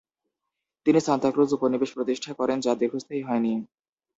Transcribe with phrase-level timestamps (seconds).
[0.85, 3.53] তিনি Santa Cruz উপনিবেশ প্রতিষ্ঠা করেন, যা দীর্ঘস্থায়ী হয়নি।